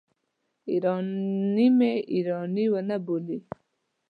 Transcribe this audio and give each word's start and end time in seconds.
ایراني 0.69 1.67
مې 1.77 1.91
ایراني 2.13 2.65
ونه 2.71 2.97
بولي. 3.05 3.37